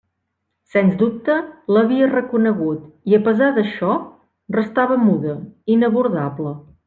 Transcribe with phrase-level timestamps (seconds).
[0.75, 1.33] Sens dubte
[1.75, 3.99] l'havia reconegut, i a pesar d'això,
[4.59, 5.37] restava muda,
[5.77, 6.57] inabordable.